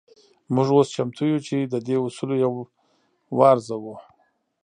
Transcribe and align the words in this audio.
موږ 0.53 0.67
اوس 0.75 0.87
چمتو 0.95 1.23
يو 1.31 1.39
چې 1.47 1.57
د 1.61 1.75
دې 1.87 1.95
اصولو 2.05 2.35
يو 2.43 2.51
وارزوو. 3.37 3.95